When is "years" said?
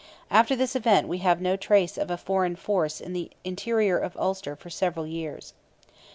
5.05-5.53